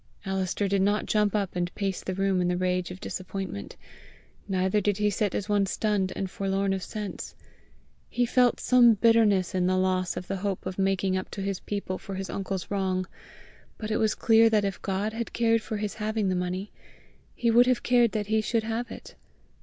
Alister 0.25 0.67
did 0.67 0.81
not 0.81 1.05
jump 1.05 1.35
up 1.35 1.55
and 1.55 1.71
pace 1.75 2.01
the 2.03 2.15
room 2.15 2.41
in 2.41 2.47
the 2.47 2.57
rage 2.57 2.89
of 2.89 2.99
disappointment; 2.99 3.75
neither 4.47 4.81
did 4.81 4.97
he 4.97 5.11
sit 5.11 5.35
as 5.35 5.47
one 5.47 5.67
stunned 5.67 6.11
and 6.15 6.27
forlorn 6.27 6.73
of 6.73 6.81
sense. 6.81 7.35
He 8.09 8.25
felt 8.25 8.59
some 8.59 8.95
bitterness 8.95 9.53
in 9.53 9.67
the 9.67 9.77
loss 9.77 10.17
of 10.17 10.25
the 10.25 10.37
hope 10.37 10.65
of 10.65 10.79
making 10.79 11.15
up 11.17 11.29
to 11.29 11.41
his 11.43 11.59
people 11.59 11.99
for 11.99 12.15
his 12.15 12.31
uncle's 12.31 12.71
wrong; 12.71 13.07
but 13.77 13.91
it 13.91 13.97
was 13.97 14.15
clear 14.15 14.49
that 14.49 14.65
if 14.65 14.81
God 14.81 15.13
had 15.13 15.33
cared 15.33 15.61
for 15.61 15.77
his 15.77 15.93
having 15.93 16.29
the 16.29 16.35
money, 16.35 16.71
he 17.35 17.51
would 17.51 17.67
have 17.67 17.83
cared 17.83 18.11
that 18.13 18.25
he 18.25 18.41
should 18.41 18.63
have 18.63 18.89
it. 18.89 19.13